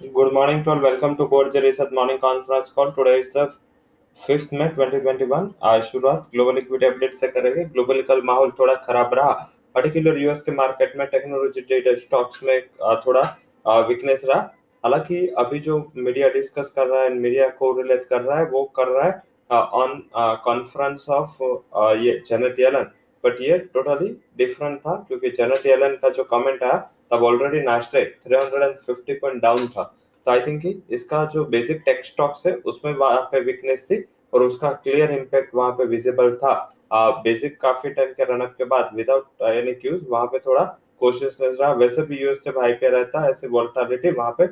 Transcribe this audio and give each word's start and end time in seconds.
Good 0.00 0.32
morning 0.32 0.62
to 0.62 0.70
all. 0.70 0.78
Welcome 0.78 1.16
to 1.16 1.26
Board 1.26 1.52
Research 1.56 1.90
Morning 1.90 2.20
Conference 2.20 2.70
Call. 2.70 2.92
Today 2.92 3.18
is 3.18 3.32
the 3.32 3.52
5th 4.20 4.52
May 4.52 4.68
2021. 4.68 5.48
आज 5.70 5.82
शुरुआत 5.84 6.28
global 6.34 6.58
equity 6.58 6.86
update 6.86 7.14
से 7.14 7.28
करेंगे 7.28 7.64
global 7.72 8.02
कल 8.08 8.20
माहौल 8.24 8.50
थोड़ा 8.58 8.74
खराब 8.84 9.14
रहा 9.14 9.32
पर्टिकुलर 9.74 10.18
यूएस 10.18 10.42
के 10.42 10.52
मार्केट 10.52 10.92
में 10.98 11.06
टेक्नोलॉजी 11.12 11.60
डेटा 11.70 11.94
स्टॉक्स 12.00 12.42
में 12.44 12.60
थोड़ा 13.06 13.22
वीकनेस 13.88 14.22
रहा 14.28 14.38
हालाँकि 14.84 15.26
अभी 15.38 15.58
जो 15.60 15.78
मीडिया 15.96 16.28
डिस्कस 16.34 16.70
कर 16.76 16.86
रहा 16.86 17.00
है 17.02 17.14
मीडिया 17.14 17.48
को 17.58 17.72
रिलेट 17.80 18.06
कर 18.10 18.22
रहा 18.22 18.38
है, 18.38 18.44
वो 18.44 18.62
कर 18.76 18.88
रहा 18.88 19.06
है 19.06 19.22
ऑन 19.50 20.02
कॉन्फ्रेंस 20.44 21.06
ऑफ़ 21.18 21.42
ये 22.04 22.12
जेनेट 22.28 22.60
येलन 22.60 22.86
बट 23.24 23.40
ये 23.40 23.58
टोटली 23.74 24.14
डिफरेंट 24.38 24.78
था, 24.78 24.94
क्योंकि 25.08 25.30
जेनेट 25.30 25.66
येलन 25.66 25.98
का 26.02 26.08
जो 26.10 26.24
कमेंट 26.32 26.62
आया 26.62 26.78
तब 27.10 27.22
ऑलरेडी 27.24 27.60
नास्टेक 27.62 28.16
350 28.24 29.18
पॉइंट 29.20 29.42
डाउन 29.42 29.66
था। 29.68 29.82
तो 30.26 30.30
आई 30.30 30.40
थिंक 30.40 30.62
इसका 30.90 31.24
जो 31.34 31.44
बेसिक 31.46 31.82
टेक 31.84 32.04
स्टॉक्स 32.06 32.46
है 32.46 32.54
उसमें 32.66 32.92
वहाँ 32.94 33.20
पे 33.32 33.40
वीकनेस 33.42 33.86
थी 33.90 34.04
और 34.32 34.42
उसका 34.42 34.72
क्लियर 34.84 35.12
इम्पैक्ट 35.12 35.54
वहाँ 35.54 35.72
पे 35.72 35.84
विजिबल 35.86 36.34
था। 36.36 36.54
बेसिक 36.92 37.54
uh, 37.54 37.60
काफ़ी 37.62 37.90
टाइम 37.90 38.12
के 38.12 38.24
रनअप 38.24 38.54
के 38.58 38.64
बाद 38.64 38.90
विदाउट 38.96 39.42
एनी 39.44 39.72
क्यूज 39.74 40.06
वहाँ 40.10 40.26
पे 40.26 40.38
थोड़ा 40.38 40.64
कोशिशनेस 41.00 41.56
रहा। 41.60 41.72
वैसे 41.74 42.02
भी 42.02 42.18
यूएस 42.18 42.42
से 42.44 42.50
हाई 42.50 42.72
पे 42.80 42.88
रहता 42.90 43.28
ऐसे 43.28 43.48
वोल्टालिटी 43.48 44.10
वहाँ 44.10 44.34
पे 44.38 44.46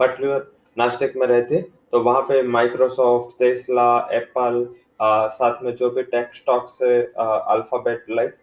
पर्टिकुलर 0.00 0.46
नास्टेक 0.76 1.16
में 1.16 1.26
रहती। 1.26 1.60
तो 1.60 2.00
वहाँ 2.02 2.22
पे 2.28 2.42
माइक्रोसॉफ्ट 2.48 3.38
टेस्ला 3.38 3.86
एप्पल 4.12 4.66
साथ 5.02 5.62
में 5.62 5.74
जो 5.76 5.90
भी 5.90 6.02
टेक 6.04 6.34
स्टॉक्स 6.34 6.78
है 6.82 7.00
अल्फ़ाबेट 7.02 8.04
लाइक 8.10 8.34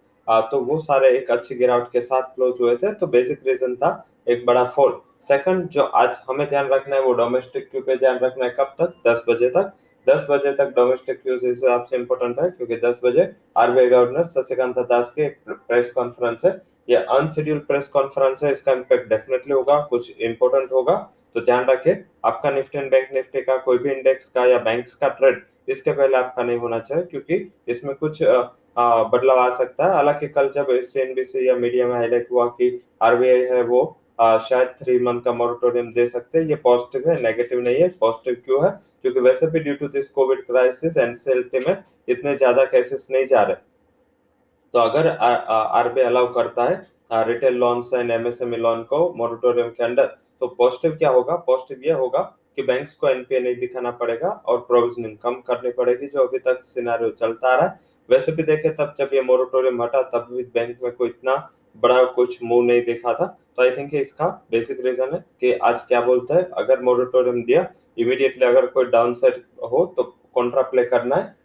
तो 0.42 0.60
वो 0.62 0.80
सारे 0.80 1.10
एक 1.18 1.32
अच्छी 1.32 1.56
गिरावट 1.56 1.92
के 1.92 2.02
साथ 2.02 2.34
क्लोज 2.36 2.62
हुए 2.62 2.76
थे 2.76 2.94
तो 2.94 3.08
बेसिक 3.08 3.40
रीजन 3.48 3.76
था 3.76 3.92
एक 4.30 4.46
बड़ा 4.46 4.64
फॉल 4.66 5.00
सेकंड 5.22 5.68
जो 5.70 5.82
आज 5.82 6.22
हमें 6.30 6.48
ध्यान 6.50 6.68
रखना 6.68 6.96
है 6.96 7.02
वो 7.02 7.14
डोमेस्टिक 7.14 7.70
क्यू 7.72 7.82
पे 7.82 7.96
ध्यान 7.96 8.20
रखना 8.20 8.46
है 8.46 8.56
कब 8.60 8.76
तक? 8.82 8.94
10 9.08 9.24
बजे 9.28 9.50
तक. 9.50 9.72
10 10.08 10.26
बजे 10.30 10.52
तक 10.54 10.74
डोमेस्टिक 10.76 11.22
क्यू 11.22 11.36
हिसाब 11.36 11.84
से 11.86 11.96
इंपॉर्टेंट 11.98 12.40
है, 12.40 12.50
क्योंकि 12.50 12.76
10 12.78 13.00
बजे 13.04 13.30
आरबीआई 13.58 13.88
गवर्नर 13.88 14.26
शशिकांत 14.28 14.80
दास 14.80 15.12
के 15.18 15.28
प्रेस 15.50 15.92
कॉन्फ्रेंस 15.92 16.46
है. 16.46 16.52
ये 16.90 16.96
अनशेड्यूल 16.96 17.60
प्रेस 17.60 17.88
कॉन्फ्रेंस 17.88 18.44
है, 18.44 18.52
इसका 18.52 18.72
इम्पैक्ट 18.72 19.10
डेफिनेटली 19.10 19.54
होगा, 19.54 19.80
कुछ 19.82 20.20
इंपॉर्टेंट 20.20 20.72
होगा. 20.72 20.96
तो 21.36 21.42
ध्यान 21.42 21.66
रखिए, 21.66 22.04
आपका 22.26 22.52
निफ्टी 22.52 22.78
एंड 22.78 22.92
बैंक 22.92 23.14
निफ्टी 23.14 23.42
का 23.42 23.58
कोई 23.58 23.78
भी 23.78 23.92
इंडेक्स 23.92 24.28
का 24.30 24.46
या 24.46 24.58
बैंक 24.60 24.86
का 25.02 25.08
ट्रेड 25.10 25.44
इसके 25.70 25.92
पहले 25.92 26.18
आपका 26.18 26.44
नहीं 26.44 26.58
होना 26.58 26.80
चाहिए, 26.80 27.04
क्योंकि 27.04 27.52
इसमें 27.68 27.96
कुछ 27.96 28.22
बदलाव 28.78 29.40
आ 29.40 29.50
सकता 29.52 29.86
है। 29.86 29.94
हालाँकि 29.94 30.28
कल 30.30 30.50
जब 30.56 30.68
सीएनबीसी 30.84 31.48
या 31.48 31.56
मीडिया 31.56 31.88
में 31.88 31.94
हाईलाइट 31.96 32.28
हुआ 32.32 32.46
कि 32.52 32.80
आरबीआई 33.04 33.42
है 33.48 33.64
वो 33.64 33.82
आ, 34.20 34.38
शायद 34.40 34.68
थ्री 34.80 34.98
मंथ 35.00 35.22
का 35.22 35.32
मोरिटोरियम 35.34 35.92
दे 35.94 36.08
सकते 36.08 36.38
हैं। 36.38 36.46
ये 36.46 36.56
पॉजिटिव 36.64 37.10
है 37.10 37.22
नेगेटिव 37.22 37.60
नहीं 37.60 37.78
है 37.78 37.88
पॉजिटिव 38.00 38.36
क्यों 38.46 38.64
है? 38.66 38.70
क्योंकि 39.02 39.20
वैसे 39.20 39.48
भी 39.48 39.60
due 39.60 39.74
to 39.76 39.88
this 39.90 40.10
Covid 40.10 40.46
crisis 40.46 40.98
NCLT 41.00 41.60
में 41.60 41.84
इतने 42.08 42.36
ज़्यादा 42.36 42.66
केसेस 42.66 43.08
नहीं 43.12 43.26
जा 43.26 43.42
रहे। 43.44 43.56
तो 44.74 44.80
अगर 44.80 45.08
आरबीआई 45.08 46.06
अलाउ 46.06 46.34
करता 46.34 46.66
है 46.66 47.26
retail 47.28 47.56
loan 47.56 47.82
and 47.94 48.12
MSME 48.12 48.58
loan 48.58 48.84
को 48.84 49.08
मोरिटोरियम 49.18 49.70
के 49.70 49.84
अंडर 49.84 50.06
तो 50.42 50.48
पॉजिटिव 50.50 50.96
क्या 50.98 51.10
होगा? 51.10 51.36
पॉजिटिव 51.38 51.84
ये 51.86 51.94
होगा 51.94 52.20
कि 52.56 52.64
बैंक्स 52.64 52.96
को 52.96 53.10
एनपीए 53.10 53.40
नहीं 53.40 53.56
दिखाना 53.58 53.92
पड़ेगा 53.94 54.30
और 54.30 54.58
प्रोविजनिंग 54.68 55.18
कम 55.18 55.34
करनी 55.48 55.72
पड़ेगी 55.72 56.08
जो 56.08 56.28
अभी 56.28 56.40
तक 56.42 56.62
सिनारियो 56.66 57.10
चलता 57.12 57.50
आ 57.50 57.56
रहा 57.56 57.66
है। 57.66 57.80
वैसे 58.12 58.32
भी 58.32 58.44
देखे, 58.44 58.70
तब 58.72 58.96
जब 59.00 59.10
ये 59.14 59.22
मोरिटोरियम 59.24 59.82
हटा, 59.82 60.02
तब 60.04 60.28
भी 60.32 60.44
बैंक 60.46 60.78
में 60.84 60.92
कोई 60.92 61.10
इतना 61.10 61.36
बड़ा 61.84 62.04
कुछ 62.06 62.38
मूव 62.44 62.64
नहीं 62.64 62.82
देखा 62.84 63.14
था। 63.14 63.26
तो 63.58 63.64
आई 63.64 63.72
थिंक 63.72 63.94
इसका 63.96 64.28
बेसिक 64.52 64.86
रीजन 64.86 65.14
है 65.14 65.24
कि 65.42 65.52
आज 65.54 65.82
क्या 65.88 66.02
बोलता 66.02 66.36
है, 66.36 66.50
अगर 66.54 66.82
मोरिटोरियम 66.82 67.44
दिया 67.44 67.68
इमीडिएटली 67.98 68.46
अगर 68.46 68.66
कोई 68.68 68.86
डाउन 68.88 69.14
साइड 69.16 69.44
हो 69.64 69.86
तो 69.98 70.04
कॉन्ट्रा 70.36 70.62
प्ले 70.64 70.84
करना 70.86 71.16
है। 71.16 71.36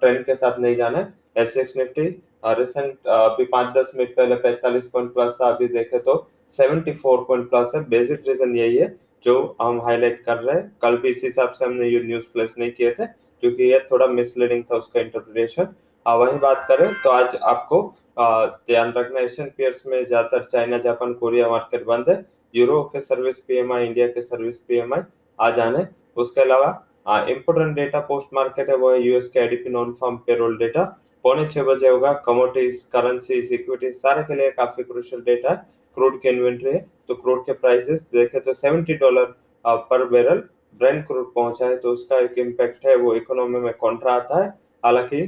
ट्रेंड 0.00 0.24
के 0.24 0.34
साथ 0.36 0.58
नहीं 0.60 0.74
जाना 0.76 0.98
है। 0.98 1.12
एस 1.36 1.56
एक्स 1.56 1.76
निफ्टी 1.76 2.02
रिसेंट 2.46 3.06
अभी 3.08 3.44
पाँच 3.46 3.74
दस 3.76 3.92
मिनट 3.96 4.14
पहले 4.16 4.34
पैंतालीस 4.36 4.86
पॉइंट 4.86 5.12
प्लस 5.14 5.36
था, 5.40 5.46
अभी 5.46 5.68
देखे 5.68 5.98
तो 5.98 6.28
सेवेंटी 6.52 6.92
फोर 6.94 7.24
पॉइंट 7.28 7.48
प्लस 7.50 7.72
है। 7.74 7.82
बेसिक 7.88 8.28
रीजन 8.28 8.56
यही 8.56 8.76
है, 8.76 8.94
जो 9.24 9.56
हम 9.62 9.80
हाईलाइट 9.82 10.22
कर 10.24 10.36
रहे 10.38 10.56
हैं। 10.56 10.76
कल 10.82 10.96
भी 10.96 11.08
इस 11.08 11.20
हिसाब 11.24 11.52
से 11.52 11.64
हमने 11.64 11.88
ये 11.88 12.02
न्यूज़ 12.02 12.24
प्लेस 12.32 12.54
नहीं 12.58 12.70
किए 12.72 12.90
थे, 12.90 13.06
क्योंकि 13.06 13.70
ये 13.72 13.78
थोड़ा 13.90 14.06
मिसलीडिंग 14.08 14.62
था 14.64 14.76
उसका 14.76 15.00
इंटरप्रिटेशन 15.00 15.68
वही 16.08 16.38
बात 16.38 16.64
करें 16.68 16.92
तो 17.02 17.10
आज 17.10 17.34
आपको 17.44 17.80
ध्यान 18.18 18.92
रखना 18.92 19.20
एशियन 19.20 19.48
पेयर्स 19.56 19.82
में 19.86 20.04
ज़्यादातर 20.04 20.44
चाइना 20.44 20.78
जापान 20.78 21.12
कोरिया 21.14 21.48
मार्केट 21.48 21.84
बंद 21.86 22.08
है। 22.08 22.24
यूरो 22.54 22.82
के 22.92 23.00
सर्विस 23.00 23.38
पीएमआई 23.38 23.86
इंडिया 23.86 24.06
के 24.08 24.22
सर्विस 24.22 24.58
पीएमआई 24.58 25.00
आ 25.38 25.50
जाने। 25.50 25.86
उसके 26.16 26.40
अलावा 26.40 27.24
इम्पोर्टेंट 27.28 27.74
डेटा 27.76 28.00
पोस्ट 28.02 28.34
मार्केट 28.34 28.68
है, 28.68 28.76
वो 28.76 28.90
है 28.90 29.02
यूएस 29.02 29.28
के 29.28 29.40
ADP 29.40 29.70
non 29.70 29.92
farm 29.92 30.16
payroll 30.26 30.56
data 30.58 30.84
पौने 31.24 31.48
छह 31.48 31.62
बजे 31.62 31.88
होगा 31.88 32.12
कमोडिटीज 32.26 32.82
करेंसी 32.92 33.34
इक्विटी 33.54 33.90
सारे 33.94 34.22
के 34.22 34.34
लिए 34.34 34.50
काफ़ी 34.52 34.82
क्रुशियल 34.84 35.22
डेटा 35.22 35.50
है। 35.50 35.56
क्रूड 35.96 36.20
की 36.22 36.28
इन्वेंट्री 36.28 36.70
है 36.70 36.84
तो 37.08 37.14
क्रूड 37.16 37.44
के 37.46 37.52
प्राइसेस 37.54 38.08
देखे 38.12 38.40
तो 38.40 38.52
70 38.54 38.96
dollar 39.00 39.34
per 39.64 40.04
barrel 40.08 40.42
Brent 40.80 41.04
crude 41.06 41.32
पहुँचा 41.34 41.66
है 41.66 41.76
तो 41.76 41.92
उसका 41.92 42.18
एक 42.20 42.38
इम्पैक्ट 42.38 42.86
है, 42.86 42.96
वो 42.96 43.14
इकोनॉमी 43.14 43.58
में 43.58 43.72
कॉन्ट्रा 43.76 44.12
आता 44.14 44.42
है। 44.42 44.48
हालाँकि 44.84 45.22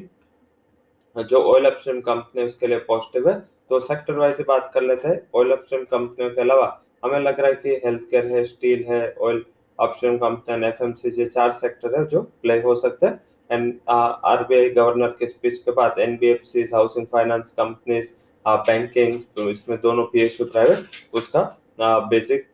जो 1.16 1.43
ऑयल 1.44 1.65
अपस्ट्रीम 1.65 2.00
कंपनी 2.00 2.43
उसके 2.44 2.66
लिए 2.66 2.78
पॉजिटिव 2.88 3.28
है 3.28 3.38
तो 3.71 3.81
सेक्टर 3.81 4.15
वाइज 4.16 4.41
बात 4.48 4.71
कर 4.75 4.82
लेते 4.82 5.09
हैं। 5.09 5.21
ऑयल 5.34 5.50
अपस्ट्रीम 5.53 5.82
कंपनियों 5.87 6.31
के 6.31 6.41
अलावा 6.41 6.66
हमें 7.04 7.19
लग 7.21 7.41
रहा 7.41 7.48
है 7.48 7.54
कि 7.54 7.81
हेल्थ 7.84 8.03
केयर 8.10 8.26
है 8.26 8.44
स्टील 8.44 8.84
है 8.88 9.03
oil 9.21 9.44
upstream 9.78 10.16
company 10.19 10.66
F 10.66 10.82
M 10.84 10.93
C 10.94 11.26
चार 11.26 11.50
सेक्टर 11.53 11.98
है 11.98 12.04
जो 12.06 12.21
प्ले 12.43 12.60
हो 12.62 12.75
सकते 12.76 13.06
हैं। 13.06 13.21
एंड 13.50 13.75
आरबीआई 13.91 14.69
गवर्नर 14.71 15.09
के 15.19 15.26
स्पीच 15.26 15.59
के 15.59 15.71
बाद 15.72 15.98
NBFC 16.00 16.62
housing 16.75 17.06
finance 17.12 17.50
companies 17.53 18.12
banking 18.44 19.48
इसमें 19.48 19.81
दोनों 19.81 20.04
पीएसयू 20.12 20.47
प्राइवेट 20.47 20.87
उसका 21.15 21.42
बेसिक 22.10 22.47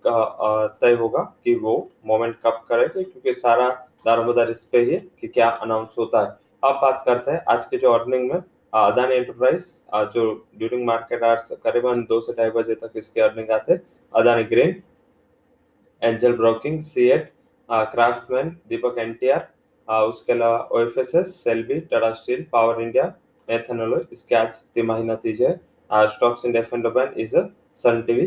तय 0.81 0.93
होगा 1.00 1.23
कि 1.44 1.55
वो 1.56 1.75
मोमेंट 2.06 2.34
कब 2.44 2.65
करेंगे, 2.69 3.03
क्योंकि 3.03 3.34
सारा 3.34 3.69
दारोमदार 4.06 4.50
इस 4.50 4.62
पे 4.73 4.78
ही 4.81 4.97
कि 5.21 5.28
क्या 5.28 5.49
अनाउंस 5.49 5.94
होता 5.99 6.23
है। 6.23 6.45
अब 6.66 6.78
बात 6.82 7.03
करते 7.06 7.31
हैं 7.31 7.41
आज 7.49 7.65
के 7.65 7.77
जो 7.78 7.93
अर्निंग 7.93 8.31
में 8.31 8.37
अदानी 8.75 9.15
एंटरप्राइज 9.15 9.65
जो 10.15 10.22
ड्यूरिंग 10.59 10.84
मार्केट 10.87 11.22
आवर्स 11.22 11.50
करीबन 11.65 12.03
दो 12.04 12.21
से 12.21 12.32
ढाई 12.38 12.50
बजे 12.50 12.75
तक 12.77 12.93
इसके 12.97 13.21
अर्निंग 13.21 13.50
आते 13.53 13.75
अदानी 14.15 14.44
ग्रीन 14.44 14.82
एंजल 16.03 16.32
ब्रोकिंग 16.37 16.81
सी 16.82 17.09
एट 17.10 17.31
क्राफ्टमैन 17.69 18.49
दीपक 18.69 18.99
एनटीआर 18.99 19.47
उसके 20.05 20.32
अलावा 20.32 20.59
OFSS 20.72 21.34
Shelby 21.44 21.78
Tata 21.93 22.12
steel 22.15 22.44
power 22.53 22.81
India 22.82 23.05
methanol 23.49 24.06
इसके 24.12 24.34
आज 24.34 24.59
तिमाही 24.75 25.05
नतीजे 25.05 25.55
स्टॉक्स 26.15 26.44
इन 26.44 26.56
एफ़ 26.56 26.75
एंड 26.75 26.87
इज़ 27.19 27.37
सन 27.76 28.03
टीवी 28.06 28.26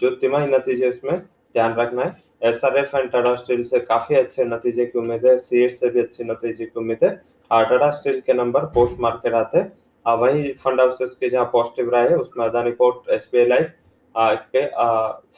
जो 0.00 0.10
तिमाही 0.16 0.46
नतीजे 0.48 0.88
इसमें 0.88 1.18
ध्यान 1.18 1.74
रखना 1.74 2.04
है। 2.04 2.22
S 2.42 2.64
R 2.64 2.76
F 2.78 2.96
and 2.96 3.10
Tata 3.10 3.34
steel 3.36 3.62
से 3.64 3.78
काफ़ी 3.82 4.16
अच्छे 4.16 4.44
नतीजे 4.44 4.86
की 4.86 4.98
उम्मीद 4.98 5.26
है। 5.26 5.36
सी 5.38 5.62
एट 5.64 5.76
से 5.76 5.90
भी 5.90 6.00
अच्छे 6.00 6.24
नतीजे 6.24 6.64
की 6.64 6.80
उम्मीद 6.80 7.04
है। 7.04 7.10
टाटा 7.50 7.90
स्टील 7.92 8.20
के 8.26 8.32
नंबर 8.32 8.64
पोस्ट 8.74 9.00
मार्केट 9.00 9.34
आते 9.34 9.58
हैं। 9.58 10.16
वही 10.16 10.52
फंड 10.54 10.80
हाउसेस 10.80 11.14
के 11.20 11.28
जहाँ 11.30 11.44
पॉजिटिव 11.52 11.90
रहा 11.90 12.02
है, 12.02 12.16
उसमें 12.16 12.44
Adani 12.46 12.70
port 12.72 13.10
S 13.10 13.28
B 13.32 13.38
I 13.38 13.46
life 13.46 13.72
पे 14.52 14.66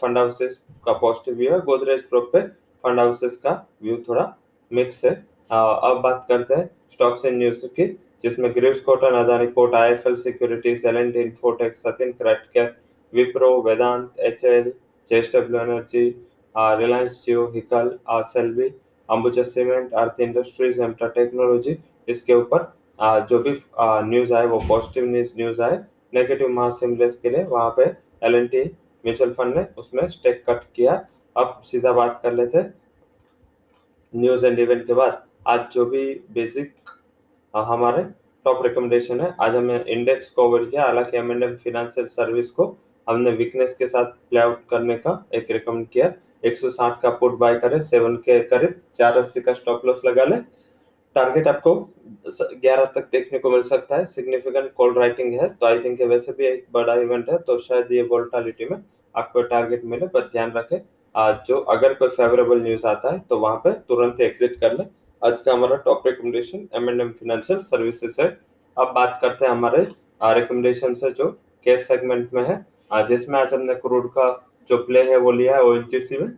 फंड 0.00 0.19
हाउसेस 0.19 0.61
का 0.87 0.93
पॉजिटिव 0.94 1.34
व्यू 1.37 1.53
है। 1.53 1.61
गोदरेज 1.62 2.03
प्रो 2.09 2.21
पे 2.33 2.41
फंड 2.84 3.00
हाउसेस 3.00 3.37
का 3.44 3.53
व्यू 3.83 3.97
थोड़ा 4.09 4.33
मिक्स 4.71 5.05
है। 5.05 5.12
अब 5.50 6.00
बात 6.03 6.25
करते 6.28 6.55
हैं 6.55 6.71
स्टॉक्स 6.93 7.25
एंड 7.25 7.37
न्यूज़ 7.39 7.67
की, 7.69 7.87
जिसमें 8.23 8.50
Greaves 8.55 8.81
Cotton 8.81 9.15
Adani 9.17 9.47
port 9.56 9.75
I 9.75 9.93
F 9.93 10.09
L 10.09 10.17
securities 10.17 10.87
L 10.87 10.97
and 10.97 11.17
infotech 11.17 11.77
Satin 11.78 12.12
Creditcare 12.12 12.75
Wipro 13.12 13.50
Vedanta 13.62 14.21
H 14.21 14.44
L 14.44 14.73
JSW 15.09 15.61
energy 15.61 16.09
Reliance 16.55 17.23
Jio 17.26 17.47
Hikal 17.55 17.91
Selvi 18.29 18.69
Ambuja 19.09 19.43
cement 19.44 19.93
अर्थ 19.94 20.20
इंडस्ट्रीज़ 20.20 20.81
एमटा 20.82 21.06
टेक्नोलॉजी 21.17 21.79
इसके 22.08 22.35
ऊपर 22.35 22.73
जो 23.31 23.38
भी 23.38 23.50
न्यूज़ 23.81 24.32
आए, 24.35 24.47
वो 24.47 24.58
पॉजिटिव 24.69 25.05
न्यूज़ 25.06 25.32
न्यूज़ 25.37 25.62
आए 25.62 25.79
नेगेटिव 26.14 26.49
महासिमलेस 26.50 27.19
के 27.23 27.31
लिए 27.31 27.44
वहाँ 27.47 27.75
पे 27.79 27.85
एल 28.26 28.49
म्यूचुअल 29.05 29.32
फंड 29.32 29.55
ने 29.56 29.67
उसमें 29.79 30.06
स्टेक 30.08 30.43
कट 30.49 30.62
किया। 30.76 30.93
अब 31.37 31.61
सीधा 31.64 31.93
बात 31.93 32.20
कर 32.23 32.32
लेते 32.32 32.64
न्यूज़ 34.12 34.47
एंड 34.47 34.58
इवेंट 34.58 34.87
के 34.87 34.94
बाद, 34.94 35.23
आज 35.49 35.61
जो 35.73 35.85
भी 35.87 36.05
बेसिक 36.35 36.75
हमारे 37.55 38.03
टॉप 38.47 38.62
रिकमेंडेशन 38.64 39.20
है, 39.20 39.35
आज 39.41 39.56
हमें 39.56 39.85
इंडेक्स 39.85 40.31
को 40.31 40.43
ओवर 40.43 40.64
किया। 40.64 40.85
हालाँकि 40.85 41.17
M 41.19 41.31
and 41.32 41.43
M 41.43 41.55
financial 41.56 42.06
service 42.09 42.50
को 42.50 42.76
हमने 43.06 43.31
वीकनेस 43.32 43.75
के 43.79 43.87
साथ 43.87 44.05
प्ले 44.31 44.41
आउट 44.41 44.61
करने 44.70 44.97
का 44.97 45.25
एक 45.35 45.50
रिकमेंड 45.50 45.87
किया। 45.88 46.12
160 46.44 47.00
का 47.02 47.11
पुट 47.12 47.38
बाय 47.38 47.59
करें 47.59 47.81
सेवन 47.82 48.17
के 48.19 48.38
करीब, 48.44 48.81
चार 48.94 49.19
अस्सी 49.19 49.41
का 49.41 49.52
स्टॉप 49.52 49.87
लॉस 49.87 50.00
लगा 50.06 50.25
ले। 50.25 50.37
टारगेट 51.16 51.48
आपको 51.48 51.74
11 52.30 52.84
तक 52.94 53.08
देखने 53.12 53.38
को 53.38 53.50
मिल 53.50 53.62
सकता 53.64 53.96
है। 53.96 54.04
सिग्निफिकेंट 54.06 54.72
कॉल 54.72 54.92
राइटिंग 54.94 55.32
है 55.34 55.48
तो 55.50 55.66
आई 55.66 55.78
थिंक 55.80 56.02
वैसे 56.04 56.32
भी 56.32 56.46
एक 56.46 56.66
बड़ा 56.72 56.94
इवेंट 56.96 57.30
है 57.30 57.38
तो 57.40 57.58
शायद 57.60 57.92
ये 57.92 58.02
वोल्टालिटी 58.04 58.64
में 58.64 58.76
आपको 59.14 59.42
टारगेट 59.44 59.84
मिले, 59.84 60.06
पर 60.06 60.20
ध्यान 60.22 60.52
रखें 60.52 60.78
आज 61.14 61.36
जो 61.48 61.58
अगर 61.70 61.94
कोई 61.94 62.08
फेवरेबल 62.10 62.62
न्यूज़ 62.62 62.86
आता 62.86 63.12
है 63.12 63.18
तो 63.20 63.38
वहाँ 63.38 63.56
पे 63.56 63.70
तुरंत 63.88 64.20
एग्जिट 64.22 64.60
कर 64.60 64.72
ले। 64.72 64.84
आज 65.22 65.40
का 65.40 65.52
हमारा 65.52 65.76
top 65.84 66.06
recommendation 66.06 66.68
M 66.74 66.88
and 66.90 67.00
M 67.00 67.08
financial 67.10 67.58
services 67.64 68.20
है। 68.20 68.26
अब 68.76 68.92
बात 68.94 69.18
करते 69.22 69.44
हैं 69.44 69.52
हमारे 69.52 69.86
रिकमेंडेशन 70.34 70.94
से, 70.94 71.10
जो 71.10 71.30
कैश 71.66 71.80
सेगमेंट 71.82 72.34
में 72.34 72.42
है। 72.44 73.06
जिसमें 73.06 73.38
आज 73.40 73.54
हमने 73.54 73.74
क्रूड 73.76 74.08
का 74.10 74.26
जो 74.70 74.76
प्ले 74.78 75.02
है, 75.02 75.16
वो 75.16 75.32
लिया 75.32 75.54
है 75.54 75.62
ओएनजीसी 75.62 76.18
में। 76.18 76.28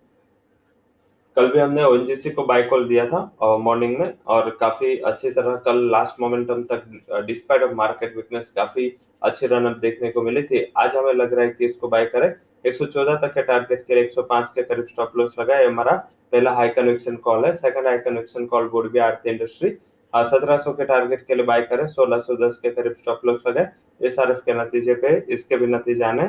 कल 1.36 1.48
भी 1.48 1.58
हमने 1.58 1.82
ओएनजीसी 1.84 2.30
को 2.30 2.44
बाय 2.44 2.62
कॉल 2.62 2.86
दिया 2.88 3.06
था 3.06 3.58
मॉर्निंग 3.58 3.98
में, 3.98 4.14
और 4.26 4.50
काफ़ी 4.60 4.96
अच्छी 4.98 5.30
तरह 5.30 5.56
कल 5.66 5.90
लास्ट 5.90 6.20
मोमेंटम 6.20 6.62
तक 6.70 7.22
डिस्पाइट 7.26 7.62
ऑफ़ 7.62 7.72
मार्केट 7.74 8.16
वीकनेस 8.16 8.50
काफ़ी 8.56 8.90
अच्छी 9.22 9.46
रनअप 9.46 9.76
देखने 9.78 10.10
को 10.10 10.22
मिली 10.22 10.42
थी। 10.42 10.64
आज 10.76 10.96
हमें 10.96 11.12
लग 11.14 11.34
रहा 11.34 11.44
है 11.44 11.50
कि 11.50 11.66
इसको 11.66 11.88
बाय 11.88 12.06
करें। 12.06 12.32
114 12.64 13.16
तक 13.16 13.34
के 13.34 13.42
टारगेट 13.42 13.84
के 13.86 13.94
लिए 13.94 14.04
105 14.04 14.52
के 14.54 14.62
करीब 14.62 14.86
स्टॉप 14.86 15.12
लॉस 15.16 15.34
लगा 15.38 15.58
हमारा। 15.58 15.92
पहला 16.32 16.52
हाई 16.52 16.68
कन्वेक्शन 16.70 17.16
कॉल 17.18 17.44
है 17.44 17.52
second 17.54 17.86
high 17.86 17.98
conviction 18.00 18.46
call 18.46 18.68
board 18.68 18.92
B 18.92 18.98
Aarti 19.00 19.30
industry 19.30 19.70
सत्रह 20.12 20.56
सौ 20.58 20.72
के 20.72 20.84
टारगेट 20.84 21.26
के 21.26 21.34
लिए 21.34 21.44
बाय 21.46 21.62
करें, 21.62 21.86
सोलह 21.88 22.18
सौ 22.18 22.34
दस 22.36 22.58
के 22.62 22.70
करीब 22.70 22.94
स्टॉप 22.94 23.20
लॉस 23.26 23.40
लगे 23.46 23.66
एस 24.00 24.18
आर 24.18 24.30
एफ़ 24.30 24.38
के 24.40 24.54
नतीजे 24.54 24.94
पे, 24.94 25.16
इसके 25.28 25.56
भी 25.56 25.66
नतीजे 25.68 26.04
आने। 26.04 26.28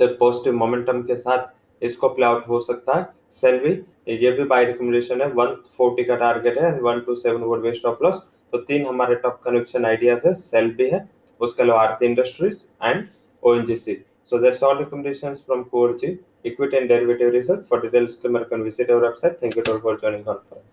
तो 0.00 0.06
पॉजिटिव 0.16 0.54
मोमेंटम 0.54 1.02
के 1.02 1.16
साथ 1.16 1.46
इसको 1.82 2.08
प्ले 2.08 2.26
आउट 2.26 2.48
हो 2.48 2.60
सकता 2.60 2.98
है। 2.98 3.06
सेल 3.32 3.58
भी 3.60 3.72
ये 4.16 4.30
भी 4.32 4.44
बाय 4.44 4.64
रिकमेंडेशन 4.64 5.22
है. 5.22 5.28
वन 5.30 5.54
फोर्टी 5.78 6.04
का 6.04 6.16
टारगेट 6.16 6.58
है 6.58 6.72
one 6.80 7.00
two 7.06 7.14
seven 7.16 7.42
word 7.42 7.62
best 7.62 7.84
of 7.86 8.04
loss 8.04 8.22
तो 8.52 8.58
तीन 8.60 8.86
हमारे 8.86 9.14
टॉप 9.16 9.40
कन्वेक्शन 9.44 9.84
आइडियाज़ 9.86 10.26
है. 10.26 10.34
सेल 10.34 10.70
भी 10.74 10.88
है. 10.90 11.08
उसके 11.40 11.62
अलावा 11.62 11.82
Aarti 11.82 12.06
industries 12.06 12.62
and 12.84 13.04
O 13.42 13.54
N 13.54 13.64
G 13.66 13.76
C 13.76 13.94
so 14.32 14.38
that's 14.38 14.62
all 14.62 14.78
recommendation 14.78 15.34
from 15.36 15.62
four 15.70 15.96
G 16.00 16.18
equity 16.46 16.76
and 16.76 16.88
derivative 16.88 17.30
research 17.30 17.66
for 17.70 17.80
details 17.80 18.22
to 18.22 18.28
मेरे 18.28 18.44
कन 18.50 18.62
visit 18.62 18.90
our 18.90 19.02
website 19.02 19.42
thank 19.42 19.56
you 19.56 19.62
all 19.66 19.78
for 19.80 19.98
joining 20.00 20.24
conference 20.24 20.64